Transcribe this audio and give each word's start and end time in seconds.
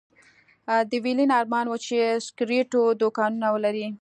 د 0.89 0.91
ويلين 1.03 1.29
ارمان 1.39 1.65
و 1.67 1.73
چې 1.85 1.95
د 2.03 2.21
سګرېټو 2.25 2.81
دوکانونه 3.01 3.47
ولري. 3.55 3.87